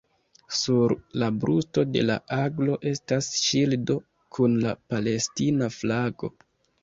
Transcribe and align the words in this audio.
Sur 0.59 0.93
la 1.23 1.27
brusto 1.41 1.81
de 1.95 2.01
la 2.09 2.15
aglo 2.37 2.77
estas 2.91 3.29
ŝildo 3.41 3.97
kun 4.37 4.57
la 4.63 4.73
palestina 4.95 5.71
flago. 5.77 6.33